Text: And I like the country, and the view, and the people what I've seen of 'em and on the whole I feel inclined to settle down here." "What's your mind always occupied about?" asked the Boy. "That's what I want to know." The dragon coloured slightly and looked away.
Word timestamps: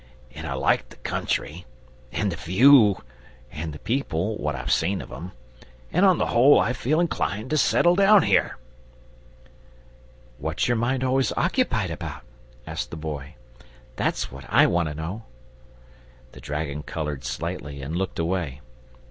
And 0.33 0.47
I 0.47 0.53
like 0.53 0.89
the 0.89 0.95
country, 0.95 1.67
and 2.11 2.31
the 2.31 2.35
view, 2.35 3.03
and 3.51 3.71
the 3.71 3.77
people 3.77 4.35
what 4.37 4.55
I've 4.55 4.71
seen 4.71 4.99
of 4.99 5.11
'em 5.11 5.31
and 5.93 6.03
on 6.07 6.17
the 6.17 6.25
whole 6.33 6.59
I 6.59 6.73
feel 6.73 6.99
inclined 6.99 7.51
to 7.51 7.57
settle 7.59 7.93
down 7.95 8.23
here." 8.23 8.57
"What's 10.39 10.67
your 10.67 10.75
mind 10.77 11.03
always 11.03 11.31
occupied 11.37 11.91
about?" 11.91 12.23
asked 12.65 12.89
the 12.89 12.97
Boy. 12.97 13.35
"That's 13.95 14.31
what 14.31 14.45
I 14.49 14.65
want 14.65 14.89
to 14.89 14.95
know." 14.95 15.25
The 16.31 16.41
dragon 16.41 16.81
coloured 16.81 17.23
slightly 17.23 17.79
and 17.83 17.95
looked 17.95 18.17
away. 18.17 18.61